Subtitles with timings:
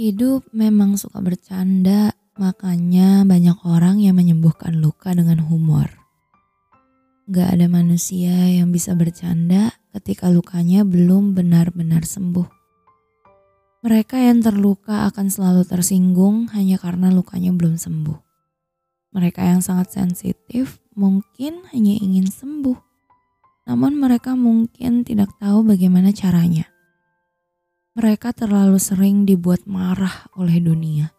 [0.00, 5.92] Hidup memang suka bercanda, makanya banyak orang yang menyembuhkan luka dengan humor.
[7.28, 12.48] Gak ada manusia yang bisa bercanda ketika lukanya belum benar-benar sembuh.
[13.84, 18.16] Mereka yang terluka akan selalu tersinggung hanya karena lukanya belum sembuh.
[19.12, 22.78] Mereka yang sangat sensitif mungkin hanya ingin sembuh,
[23.68, 26.79] namun mereka mungkin tidak tahu bagaimana caranya.
[28.00, 31.12] Mereka terlalu sering dibuat marah oleh dunia.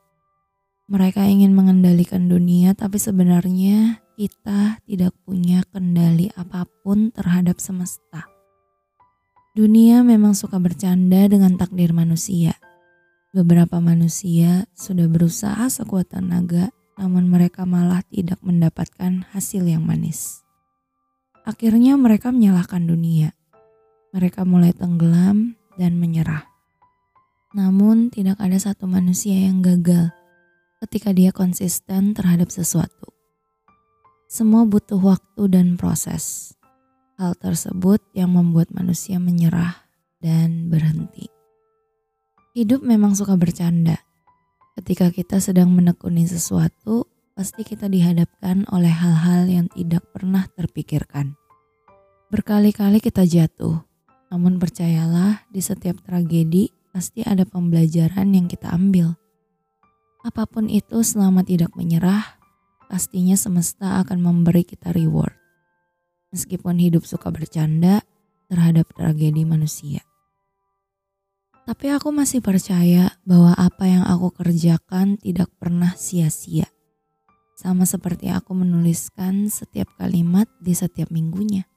[0.90, 8.26] Mereka ingin mengendalikan dunia, tapi sebenarnya kita tidak punya kendali apa pun terhadap semesta.
[9.54, 12.58] Dunia memang suka bercanda dengan takdir manusia.
[13.30, 20.42] Beberapa manusia sudah berusaha sekuat tenaga, namun mereka malah tidak mendapatkan hasil yang manis.
[21.46, 23.38] Akhirnya, mereka menyalahkan dunia.
[24.18, 26.51] Mereka mulai tenggelam dan menyerah.
[27.52, 30.12] Namun, tidak ada satu manusia yang gagal
[30.82, 33.12] ketika dia konsisten terhadap sesuatu.
[34.32, 36.56] Semua butuh waktu dan proses.
[37.20, 39.84] Hal tersebut yang membuat manusia menyerah
[40.24, 41.28] dan berhenti.
[42.56, 44.00] Hidup memang suka bercanda.
[44.80, 47.06] Ketika kita sedang menekuni sesuatu,
[47.36, 51.36] pasti kita dihadapkan oleh hal-hal yang tidak pernah terpikirkan.
[52.32, 53.84] Berkali-kali kita jatuh,
[54.32, 59.16] namun percayalah, di setiap tragedi pasti ada pembelajaran yang kita ambil.
[60.22, 62.38] Apa pun itu selama tidak menyerah,
[62.92, 65.34] pastinya semesta akan memberi kita reward.
[66.30, 68.04] Meskipun hidup suka bercanda
[68.52, 70.04] terhadap tragedi manusia.
[71.64, 76.68] Tapi aku masih percaya bahwa apa yang aku kerjakan tidak pernah sia-sia.
[77.56, 81.71] Sama seperti aku menuliskan setiap kalimat di setiap minggunya.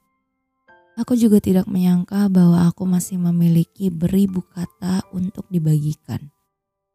[0.95, 6.31] Aku juga tidak menyangka bahwa aku masih memiliki beribu kata untuk dibagikan.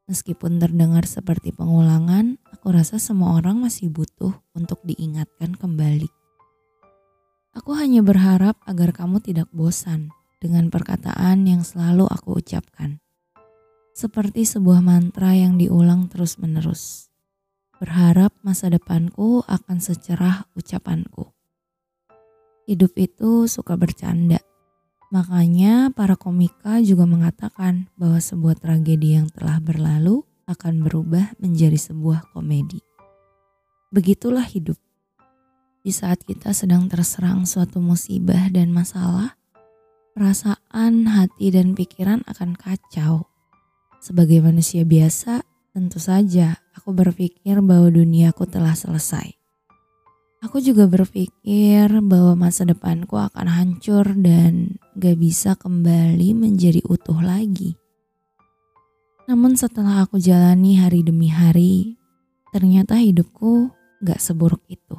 [0.08, 6.08] Meskipun terdengar seperti pengulangan, aku rasa semua orang masih butuh untuk diingatkan kembali.
[7.52, 10.08] Aku hanya berharap agar kamu tidak bosan
[10.40, 13.04] dengan perkataan yang selalu aku ucapkan.
[13.92, 17.12] Seperti sebuah mantra yang diulang terus-menerus.
[17.76, 21.36] Berharap masa depanku akan secerah ucapanku.
[22.68, 24.40] Hidup itu suka bercanda.
[25.10, 32.30] Makanya para komika juga mengatakan bahwa sebuah tragedi yang telah berlalu akan berubah menjadi sebuah
[32.30, 32.78] komedi.
[33.90, 34.78] Begitulah hidup.
[35.80, 39.34] Di saat kita sedang terserang suatu musibah dan masalah,
[40.14, 43.26] perasaan, hati, dan pikiran akan kacau.
[43.98, 45.42] Sebagai manusia biasa,
[45.72, 49.39] tentu saja aku berpikir bahwa duniaku telah selesai.
[50.40, 57.76] Aku juga berpikir bahwa masa depanku akan hancur dan gak bisa kembali menjadi utuh lagi.
[59.28, 62.00] Namun setelah aku jalani hari demi hari,
[62.56, 63.68] ternyata hidupku
[64.00, 64.96] gak seburuk itu.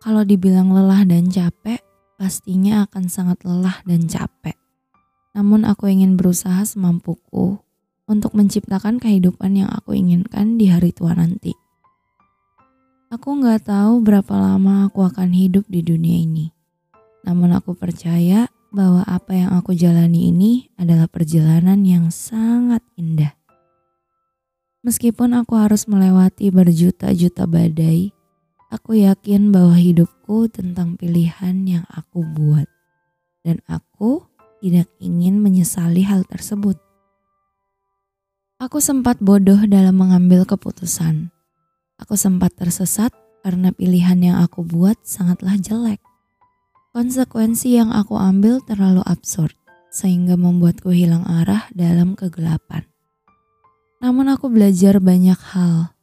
[0.00, 1.84] Kalau dibilang lelah dan capek,
[2.16, 4.56] pastinya akan sangat lelah dan capek.
[5.36, 7.60] Namun aku ingin berusaha semampuku
[8.08, 11.65] untuk menciptakan kehidupan yang aku inginkan di hari tua nanti.
[13.06, 16.50] Aku nggak tahu berapa lama aku akan hidup di dunia ini.
[17.22, 23.30] Namun aku percaya bahwa apa yang aku jalani ini adalah perjalanan yang sangat indah.
[24.82, 28.10] Meskipun aku harus melewati berjuta-juta badai,
[28.74, 32.66] aku yakin bahwa hidupku tentang pilihan yang aku buat.
[33.46, 34.26] Dan aku
[34.58, 36.74] tidak ingin menyesali hal tersebut.
[38.58, 41.35] Aku sempat bodoh dalam mengambil keputusan
[41.96, 46.02] Aku sempat tersesat karena pilihan yang aku buat sangatlah jelek.
[46.92, 49.56] Konsekuensi yang aku ambil terlalu absurd,
[49.88, 52.84] sehingga membuatku hilang arah dalam kegelapan.
[54.04, 55.96] Namun aku belajar banyak hal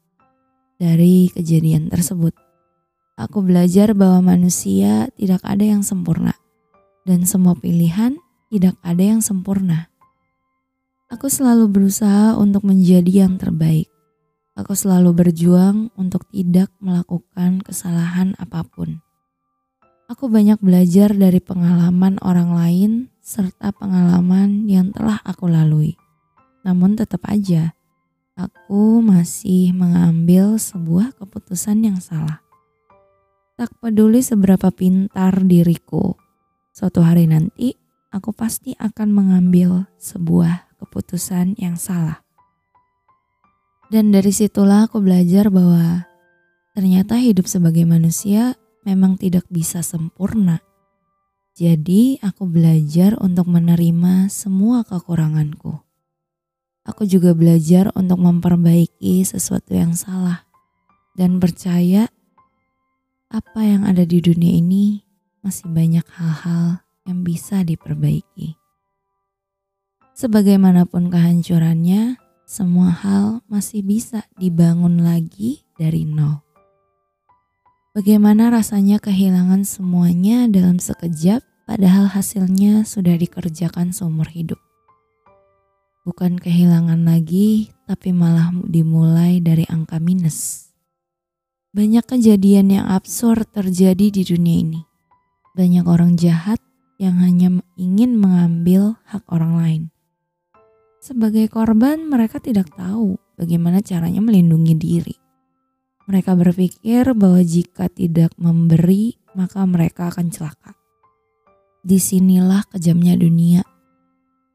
[0.82, 2.34] dari kejadian tersebut.
[3.14, 6.34] Aku belajar bahwa manusia tidak ada yang sempurna,
[7.06, 8.18] dan semua pilihan
[8.50, 9.94] tidak ada yang sempurna.
[11.14, 13.93] Aku selalu berusaha untuk menjadi yang terbaik,
[14.54, 19.02] Aku selalu berjuang untuk tidak melakukan kesalahan apa pun.
[20.06, 25.98] Aku banyak belajar dari pengalaman orang lain serta pengalaman yang telah aku lalui.
[26.62, 27.74] Namun tetap aja,
[28.38, 32.46] aku masih mengambil sebuah keputusan yang salah.
[33.58, 36.18] Tak peduli seberapa pintar diriku,
[36.74, 37.78] suatu hari nanti
[38.14, 42.23] aku pasti akan mengambil sebuah keputusan yang salah.
[43.94, 46.10] Dan dari situlah aku belajar bahwa
[46.74, 48.58] ternyata hidup sebagai manusia
[48.90, 50.66] memang tidak bisa sempurna.
[51.54, 55.78] Jadi aku belajar untuk menerima semua kekuranganku.
[56.84, 60.44] aku juga belajar untuk memperbaiki sesuatu yang salah
[61.16, 62.10] dan percaya
[63.32, 65.06] apa yang ada di dunia ini
[65.46, 68.58] masih banyak hal-hal yang bisa diperbaiki.
[70.14, 76.44] Sebagaimanapun kehancurannya, semua hal masih bisa dibangun lagi dari nol.
[77.94, 84.58] Bagaimana rasanya kehilangan semuanya dalam sekejap, padahal hasilnya sudah dikerjakan seumur hidup.
[86.04, 90.68] Bukan kehilangan lagi, tapi malah dimulai dari angka minus.
[91.72, 94.82] Banyak kejadian yang absurd terjadi di dunia ini.
[95.56, 96.60] Banyak orang jahat
[96.98, 99.84] yang hanya ingin mengambil hak orang lain.
[101.04, 105.16] Sebagai korban, mereka tidak tahu bagaimana caranya melindungi diri.
[106.08, 110.72] Mereka berpikir bahwa jika tidak memberi, maka mereka akan celaka.
[111.84, 113.68] Di sinilah kejamnya dunia.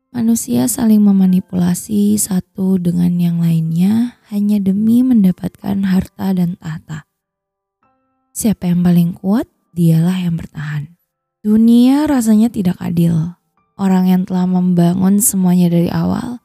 [0.08, 7.04] Manusia saling memanipulasi satu dengan yang lainnya hanya demi mendapatkan harta dan tahta.
[8.32, 9.44] Siapa yang paling kuat,
[9.76, 10.96] dialah yang bertahan.
[11.44, 13.37] Dunia rasanya tidak adil
[13.78, 16.42] orang yang telah membangun semuanya dari awal,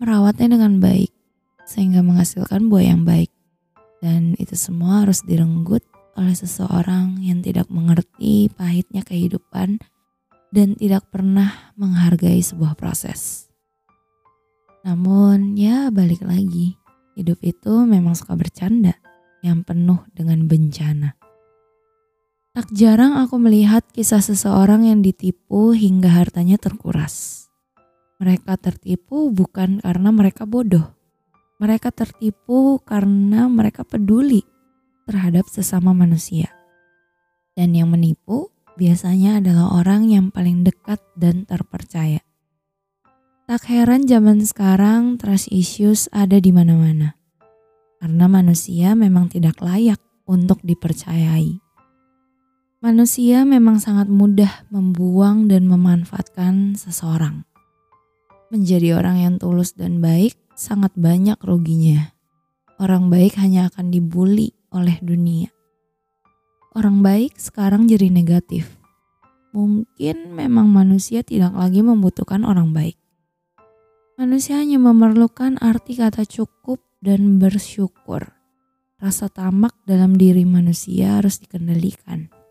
[0.00, 1.12] merawatnya dengan baik,
[1.68, 3.30] sehingga menghasilkan buah yang baik.
[4.00, 5.84] Dan itu semua harus direnggut
[6.16, 9.80] oleh seseorang yang tidak mengerti pahitnya kehidupan
[10.54, 13.50] dan tidak pernah menghargai sebuah proses.
[14.84, 16.76] Namun ya balik lagi,
[17.16, 18.94] hidup itu memang suka bercanda
[19.40, 21.23] yang penuh dengan bencana.
[22.54, 27.50] Tak jarang aku melihat kisah seseorang yang ditipu hingga hartanya terkuras.
[28.22, 30.94] Mereka tertipu bukan karena mereka bodoh.
[31.58, 34.46] Mereka tertipu karena mereka peduli
[35.02, 36.54] terhadap sesama manusia.
[37.58, 42.22] Dan yang menipu biasanya adalah orang yang paling dekat dan terpercaya.
[43.50, 47.18] Tak heran zaman sekarang trust issues ada di mana-mana.
[47.98, 49.98] Karena manusia memang tidak layak
[50.30, 51.63] untuk dipercayai.
[52.84, 57.48] Manusia memang sangat mudah membuang dan memanfaatkan seseorang.
[58.52, 62.12] Menjadi orang yang tulus dan baik sangat banyak ruginya.
[62.76, 65.48] Orang baik hanya akan dibully oleh dunia.
[66.76, 68.76] Orang baik sekarang jadi negatif.
[69.56, 73.00] Mungkin memang manusia tidak lagi membutuhkan orang baik.
[74.20, 78.28] Manusia hanya memerlukan arti kata cukup dan bersyukur.
[79.00, 82.43] Rasa tamak dalam diri manusia harus dikendalikan.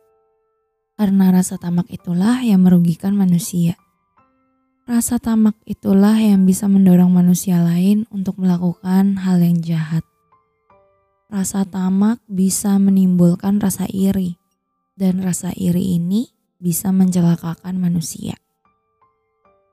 [1.03, 3.75] Karena rasa tamak itulah yang merugikan manusia.
[4.87, 10.07] Rasa tamak itulah yang bisa mendorong manusia lain untuk melakukan hal yang jahat.
[11.27, 14.39] Rasa tamak bisa menimbulkan rasa iri,
[14.95, 16.31] dan rasa iri ini
[16.63, 18.39] bisa mencelakakan manusia.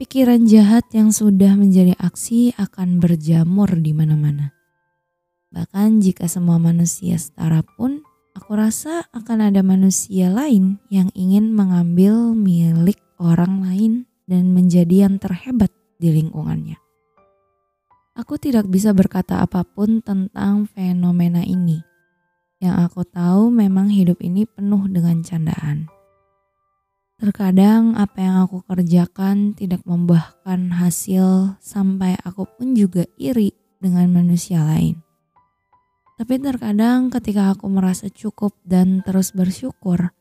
[0.03, 4.51] Pikiran jahat yang sudah menjadi aksi akan berjamur di mana-mana.
[5.55, 8.03] Bahkan jika semua manusia setara pun,
[8.39, 13.93] Aku rasa akan ada manusia lain yang ingin mengambil milik orang lain
[14.31, 16.79] dan menjadi yang terhebat di lingkungannya.
[18.15, 21.83] Aku tidak bisa berkata apa pun tentang fenomena ini.
[22.63, 25.91] Yang aku tahu memang hidup ini penuh dengan candaan.
[27.19, 34.63] Terkadang apa yang aku kerjakan tidak membuahkan hasil sampai aku pun juga iri dengan manusia
[34.63, 35.10] lain.
[36.21, 40.13] Tapi terkadang ketika aku merasa cukup dan terus bersyukur,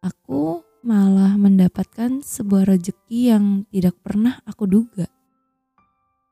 [0.00, 5.12] aku malah mendapatkan sebuah rejeki yang tidak pernah aku duga.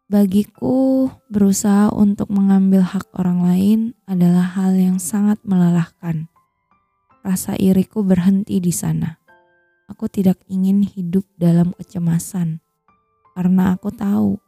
[0.09, 6.33] Bagiku, berusaha untuk mengambil hak orang lain adalah hal yang sangat melelahkan.
[7.21, 9.21] Rasa iriku berhenti di sana.
[9.85, 12.65] Aku tidak ingin hidup dalam kecemasan,
[13.37, 14.41] karena aku tahu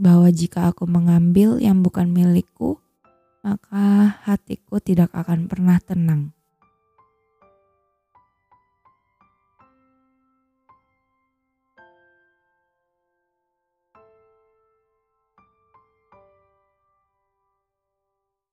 [0.00, 2.80] bahwa jika aku mengambil yang bukan milikku,
[3.42, 6.37] maka hatiku tidak akan pernah tenang.